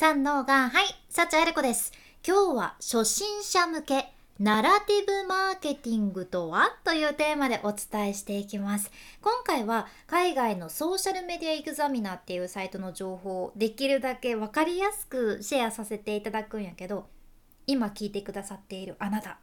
[0.00, 1.92] 三能がはい幸あれ子です
[2.26, 8.90] 今日は初心者向けナラティブマーケティングとはというテーマでお伝えしていきます。
[9.20, 17.04] 今回は海外のソーシャルメディアエグザミナーっていうサイトの情報をできるだけ分かりやすくシェアさせていただくんやけど
[17.66, 19.38] 今聞いてくださっているあなた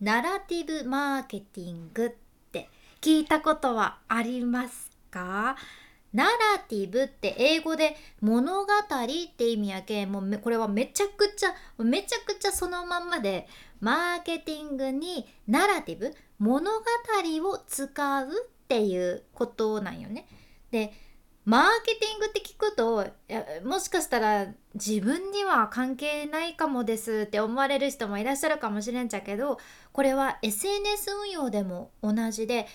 [0.00, 2.10] ナラティブマーケティングっ
[2.52, 2.70] て
[3.02, 5.56] 聞いたことはありますか？
[6.12, 6.30] ナラ
[6.68, 13.46] ティブって英語で物語って意味やけもうこれはめちゃくちゃめちゃくちゃそのまんまで
[13.80, 16.78] マーケティングにナラティブ物語
[17.50, 18.30] を使うっ
[18.68, 20.26] ていうことなんよね。
[20.70, 20.92] で
[21.44, 23.06] マーケティングって聞くと
[23.64, 29.58] もしかしたら自分には関係ないかもですって思われる人もいらっしゃるかもしれんちゃけど
[29.92, 32.66] これは SNS 運用でも同じで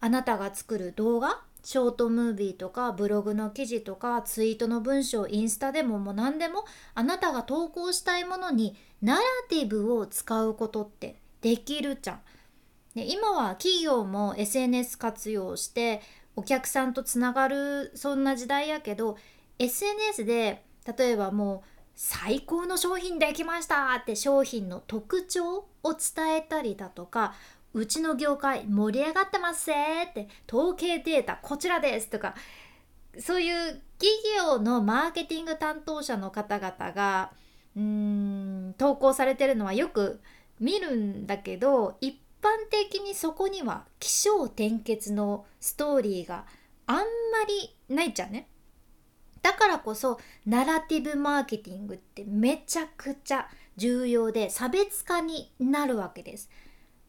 [0.00, 6.64] あなたが作る動画ショートムービーとかブログの記事とかツイートの文章インスタでももう何でも
[6.94, 12.20] あなたが投稿したいものにナラティブを使うことってできるじゃん。
[12.94, 16.02] で今は企業も SNS 活用して
[16.36, 19.16] お客さんとつながるそんな時代やけど
[19.58, 20.64] SNS で
[20.96, 27.34] 例えばもう最高の商品できましたって商品の特徴を伝えたりだとか
[27.74, 29.74] うちの業界盛り上がってますぜ
[30.08, 32.34] って統計データこちらですとか
[33.18, 37.32] そういう企業のマーケティング担当者の方々が
[37.76, 37.82] うー
[38.70, 40.20] ん投稿されてるのはよく
[40.60, 46.44] 見るんだけど一般的にそこには起承転結のストーリーが
[46.86, 47.02] あんま
[47.48, 48.48] りないじゃんね。
[49.42, 56.48] だからこそナラティブマーケティングってめちゃくちゃ重要で差別化になるわけです。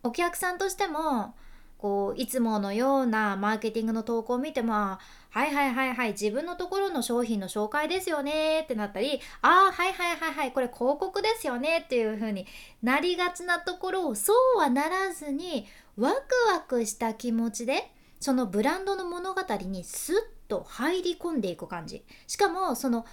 [0.06, 1.34] お客さんとしても
[1.80, 5.00] こういつものようなマーケティングの投稿を見ても「は
[5.34, 12.45] いはいはいはい自分のところの商品の紹介ですよね」ってなったり「ああはいはいはいはいこれ広告ですよね」っていう風に
[12.84, 16.17] なりがちなところをそうはならずにワク
[16.53, 20.16] ワクした気持ちでそのブランドの物語にスッ
[20.47, 22.06] と入り込んでいく感じ。
[22.28, 23.06] しかもその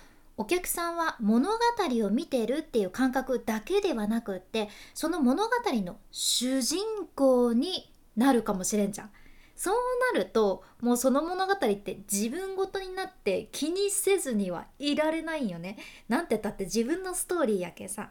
[0.42, 1.56] お客さんは物語
[2.04, 5.50] を見てるっていう感覚だけではなくってその物語
[5.84, 6.80] の主人
[7.14, 9.10] 公になるかもしれんじゃん。
[9.54, 9.74] そう
[10.12, 15.78] なるともうその物語って自分ごとになって気にせずにはいられないよね。
[16.08, 18.10] なんてったって自分のストーリーやけさ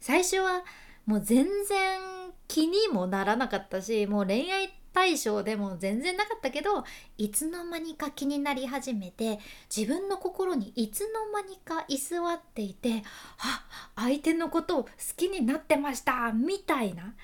[0.00, 0.64] 最初は
[1.04, 2.00] もう全然
[2.48, 6.82] 気にもならなかったしもう恋愛って対象でも全然なかったけど
[7.18, 13.02] いつの間にか気になり始めて自分の心にいつの間にか居座っていて
[13.36, 17.14] あ相手のことを好きになってましたみたいな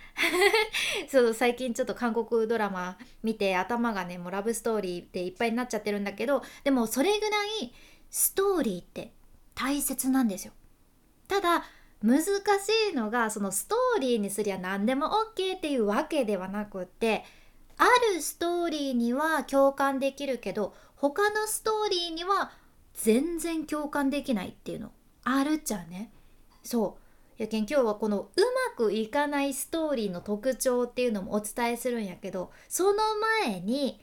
[1.09, 7.72] そう最近ちょっと韓国ドラマ見て頭がねもうラブストーリーでいっぱいになっちゃってるんだけどでもそれぐらい
[8.10, 9.15] ストーリーって
[9.54, 10.53] 大切なんですよ。
[11.27, 11.65] ただ
[12.03, 12.31] 難し
[12.93, 17.25] いのがそのストーリーにすりゃ何でも OK っていうわけではなくって
[17.78, 17.84] あ
[18.15, 22.53] るストーリーには共感できるけど他のストーリーには
[22.94, 24.93] 全然共感できないっていうの
[25.25, 26.12] あるじゃんね。
[26.62, 26.97] そ
[27.38, 28.41] うやけん今日はこのう
[28.71, 32.99] まくいかないストーリーの特徴っていうのもお伝えするんやけどその
[33.44, 34.00] 前に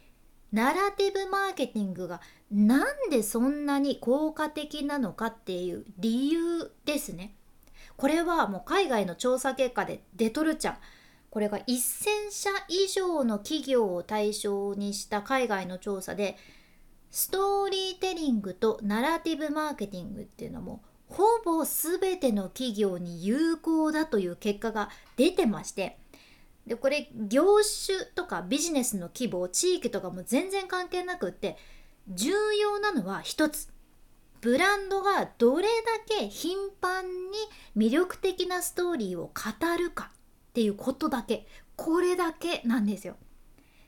[0.51, 7.36] ナラティブマーケティングがなんでそんなに効果的なのかっていう理由ですね。
[7.96, 10.78] これはもう海外の調査結果で出とるちゃん。
[11.29, 16.38] これが1,000社以上の企業を対象にした海外の調査で
[17.12, 25.97] ストーリーテリングとナラティブマーケティングっていうのもほぼ全ての企業に有効だという結果が出てまして
[26.68, 31.57] でこれ業種とかビジネスの規模地域とかも全然関係なくって
[32.07, 33.69] 重要なのは一つ。
[34.41, 37.38] ブランドがどれだけ頻繁に
[37.75, 40.12] 魅力的なストーリーを語るか。
[40.50, 43.16] っていうことだけこれだけなんですよ。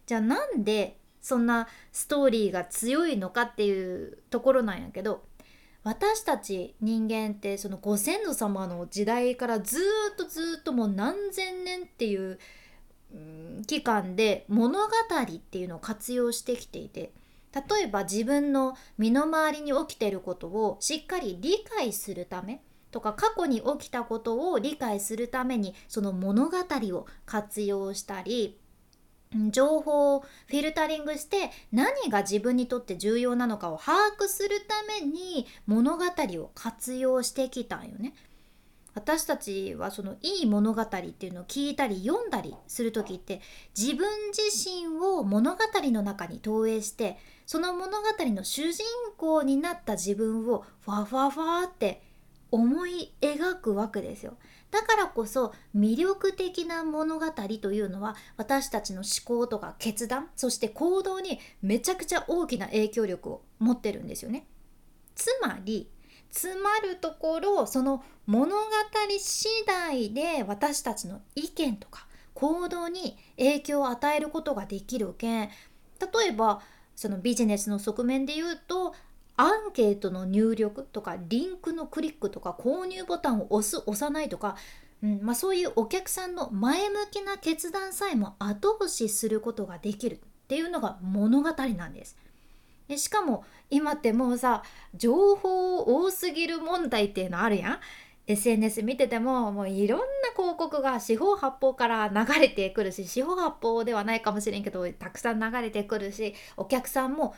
[0.06, 5.24] じゃあなんでそんなストーリーが強いのかっていうところなんやけど
[5.84, 9.78] 私たち人間ってそのご先祖様の時代からず
[10.14, 12.40] っとずっともう何千年っていう、
[13.68, 17.12] 期間で物語っていうのを活用してきていて
[17.54, 22.62] 例えば自分の身の回りに起きてることをしっかり理解するため
[22.92, 28.58] とか過去に起きたことを理解するためにその物語を活用したり
[29.50, 38.14] 情報をフィルタリングして何が自分にとって重要なのかを把握するために物語を活用してきたんよね。
[38.94, 43.40] 私たちはそのいい物語っていうのを聞いたり読んだりする時って
[43.78, 45.60] 自分自身を物語
[45.92, 48.84] の中に投影してその物語の主人
[49.18, 52.02] 公になった自分をファファファって
[52.52, 54.38] 思い描くわけですよ。
[54.70, 64.48] だからこそ魅力的な物語というのは私たちの思考とか決断そして行動にめちゃくちゃ大きな影響力を持ってるんですよね。
[65.16, 65.90] つまり
[66.30, 68.62] つまるところその物語
[69.20, 75.46] 次第で私たちの意見とか行動に影響を与えることができるけ。
[75.46, 75.50] ん
[76.00, 76.62] 例えば
[76.96, 78.96] そのビジネスの側面で言うと
[79.42, 84.56] アンケートの入力とかリンクのクリックとか購入ボタンを押す押さないとか、
[85.02, 92.16] うんまあ、そういうお客さんの前向きな決断さえも後押しすることができるっていうのが物語なんです。
[92.88, 94.62] でしかも今ってもうさ
[94.94, 97.80] 情報多すぎる問題っていうのあるやん
[98.28, 100.06] SNS 見ててももういろんな
[100.36, 107.34] 広告が四方八方から流れてくるし四方八方ではないかもしれんけどたくさん流れてくるしお客さんも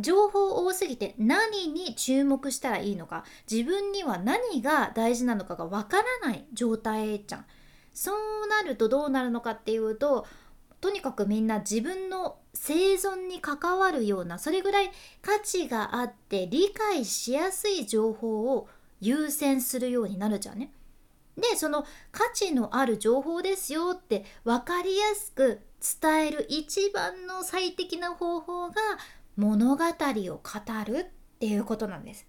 [0.00, 7.46] 情報多すぎて何に注目したらいいのか自分には何が大事なのかがわからない状態じゃん。
[7.92, 10.26] そうなるとどうなるのかっていうと
[10.82, 14.90] とにかくみんな自分の生存に関わるようなそれぐらい
[15.22, 18.68] 価値があって理解しやすい情報を
[19.00, 20.72] 優先するようになるじゃんね。
[21.36, 25.60] でその価値のある情報ですよって分かりやすく
[26.00, 28.74] 伝える一番の最適な方法が
[29.36, 31.04] 物語を語るっ
[31.38, 32.26] ていうことなんです。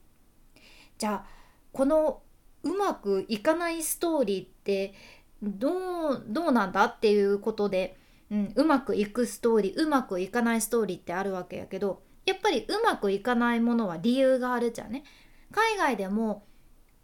[0.97, 1.25] じゃあ
[1.71, 2.21] この
[2.63, 4.93] うまくいかないストーリーって
[5.41, 7.97] どうどうなんだっていうことで
[8.29, 15.03] うん、うまくいくストーリーうまくいかないストーリーってあるわけやけどやっぱりうまくいかないものは理由があるじゃんね。
[15.51, 16.43] 海外でも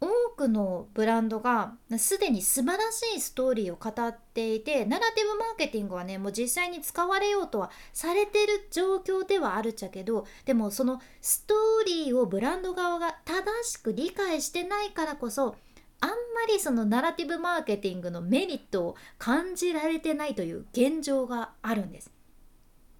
[0.04, 15.56] 多くのブランドがすでに素晴らしいストーリーを語っていてナラティブマーケティングはねもう実際に使われようとはされてる状況ではあるっちゃけどでもそのストーリーをブランド側が正しく理解してないからこそ
[16.00, 16.16] あんま
[16.48, 22.10] りそのナラティブマーケティングのメリットを感じられてないという現状があるんです。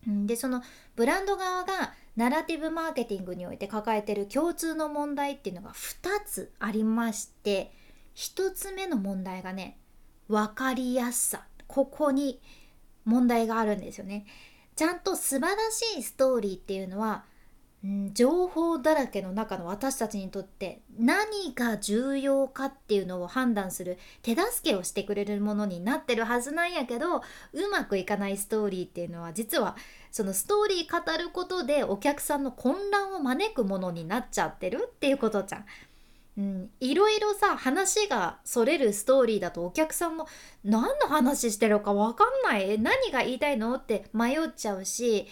[0.07, 0.63] でその
[0.97, 7.73] ブランド側がナラティブマーケティングにおいて抱えてる共通の問題っていうのが2つありまして
[8.15, 9.79] 1つ目の問題がね
[10.29, 12.41] 分かりやすさここに
[13.05, 14.27] 問題があるんですよね。
[14.77, 17.25] ちゃんと素晴らしいストーリーっていうのは
[18.15, 27.23] 情報だらけの中の私たちにとって何が重要かっていうのを判断する手助けをしてくれるものになってるはずなんやけどう
[27.71, 29.77] まくいかないストーリーっていうのは実は
[30.11, 35.65] そのストーリー語ることでお客さんの混乱を招くものになっちゃってるっていうことじゃん。
[36.37, 40.27] うん、いろいろさ話がそれるストーリーだとお客さんも
[40.65, 43.75] 何の話してるか分かんない何が言いたいの？
[43.75, 45.29] って迷っちゃうし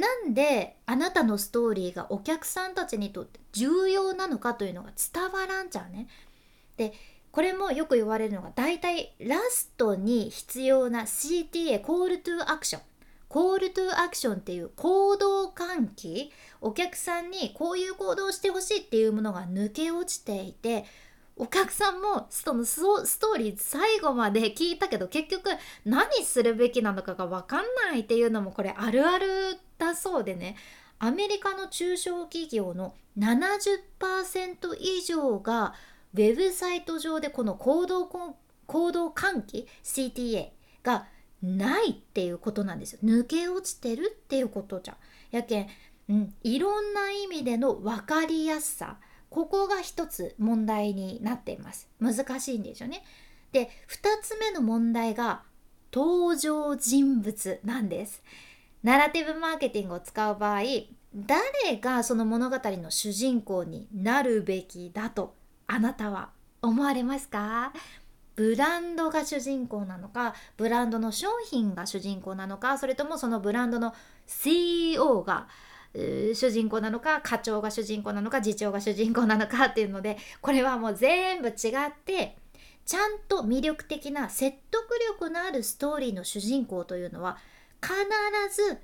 [0.00, 6.08] なんであなたのストーリーがお客さんたちにとって重要なのかというのが伝わらんじゃうね。
[6.76, 6.92] で
[7.30, 12.82] これもよく言われるのが大体ラストに必要な CTA コールトゥアクション
[13.28, 20.84] コールトゥアクションっていう行動喚起お客さんにこういう行動をしてほしいっていうものが抜け落ちていて
[21.36, 22.80] お客さんもそのス
[23.20, 25.48] トーリー最後まで聞いたけど結局
[25.84, 30.56] 何するべきなのかが分かんないっていうのもこれあるあるだそうでね
[31.00, 35.74] アメリカの中小企業の70%以上が
[36.14, 40.50] ウェブサイト上でこの行動行動喚起 CTA
[40.84, 41.06] が
[41.42, 42.98] ないっていうことなんですよ。
[43.02, 44.94] 抜け落ちてるっていうことじゃ。
[44.94, 44.96] ん
[45.30, 45.66] やけん、
[46.08, 48.98] うん、いろんな意味での分かりやすさ
[49.30, 51.88] ここが一つ問題になっています。
[51.98, 53.02] 難しいんですよね。
[53.52, 55.42] で2つ目の問題が
[55.92, 58.22] 登場人物なんです。
[58.82, 60.60] ナラティブマーケティングを使う場合
[61.14, 65.34] 誰がその物語の主人公になるべきだと
[65.66, 66.30] あなたは
[66.62, 67.72] 思われますか？
[68.36, 73.92] ブランドが主人公なのかブランドの商品が主人公なのかそれともそのブランドの
[74.26, 75.48] CEO が
[75.92, 82.38] 主人公なのか課長が主人公なのか次長が主人公なのか っていうのでこれはもう全部違って
[82.86, 87.36] ちゃんと魅力的な説得力のあるストーリーの主人公というのは
[87.82, 87.94] 必
[88.54, 88.78] ず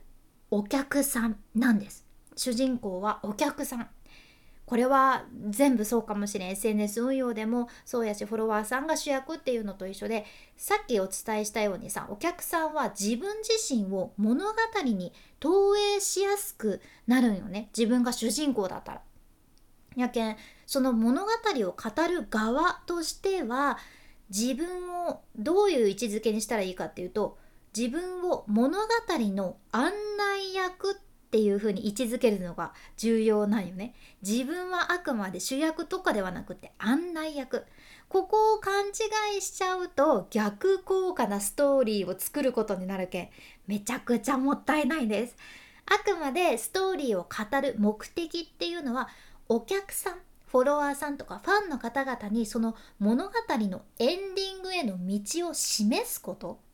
[0.51, 2.05] お客さんなんです。
[2.37, 3.89] 主人公はお客さん。
[4.67, 6.51] これは全部そうかもしれん。
[6.51, 10.25] SNS 運用でもそうやしフォロワーさんが主役っていうのと一緒で
[10.57, 17.71] さっきお伝えしたようにさお客さんは自分自身を物語に投影しやすくなるんよね。
[17.77, 19.03] 自分が主人公だったら。
[19.97, 20.37] やけん
[20.67, 23.79] その物語を語る側としては
[24.29, 27.39] 自分をどういう位置づけにしたらいいかっていうと
[27.77, 28.85] 自分を物語
[29.35, 30.95] の案内役っ
[31.31, 33.95] ていう風に位置づけるのが重要なんよね。
[34.27, 37.67] 自分はあくまで主役とかではなくて案内役。
[38.09, 43.29] ここを勘違いしちゃうと逆効果なストーリーを作ることになるけん
[43.67, 45.37] めちゃくちゃもったいないです。
[45.85, 49.11] あくまでストーリーを語る目的っていうのは
[49.49, 50.15] お客さん
[50.47, 56.66] フォロワーさんとかファンの方々にその物語のエンディングへの道を示すこと。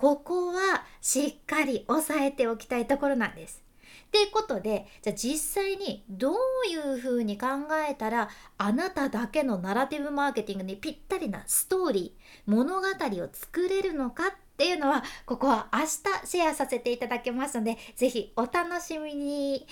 [0.00, 3.62] ここはしっかり押さえておきたいところなんです。
[4.06, 6.34] ってことでじゃあ実際にどう
[6.66, 7.48] いうふうに考
[7.86, 15.86] えたらあなただけのナラティブマーケティングにぴったりなストーリー物語を作れるのかっていうのはここは明日
[16.26, 19.66] シェアさせていただきますので是非お楽しみに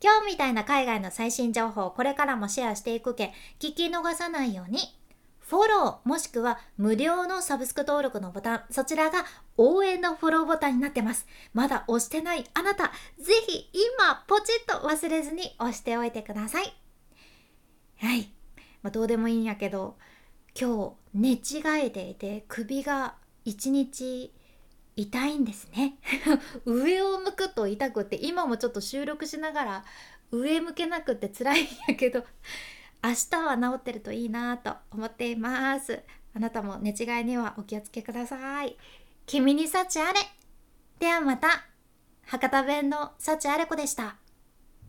[0.00, 4.78] 今日みたいな海外の最新情報をこれからもシェアしていくけ聞き逃さないように
[5.54, 9.24] フォローもしくは無料のサブスク登録のボタンそちらが
[9.56, 11.28] 応援のフォローボタンになってます。
[11.52, 16.74] まだ押してないあなたぜひ今ポチッと忘れずに押しておいてください。
[18.00, 18.32] はい、
[18.82, 19.94] まあ、どうでもいいんやけど
[20.60, 24.32] 今日寝違えていて首が一日
[24.96, 25.98] 痛いんですね。
[26.66, 29.84] 上を向くと痛くって今もちょっと収録しながら
[30.32, 32.24] 上向けなくって辛いんやけど
[33.04, 36.02] 明日は治ってるといいなと思っています。
[36.34, 38.78] あなたも寝違いにはお気をつけください。
[39.26, 40.20] 君に幸あれ。
[40.98, 41.66] ではまた。
[42.26, 44.16] 博多弁の幸あれ子でした。